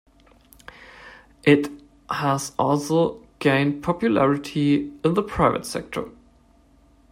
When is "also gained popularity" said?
2.57-4.91